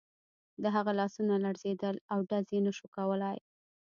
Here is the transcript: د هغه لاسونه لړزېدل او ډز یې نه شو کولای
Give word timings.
د 0.61 0.63
هغه 0.75 0.91
لاسونه 0.99 1.33
لړزېدل 1.45 1.95
او 2.11 2.19
ډز 2.29 2.47
یې 2.53 2.59
نه 2.65 2.71
شو 2.77 2.85
کولای 2.95 3.37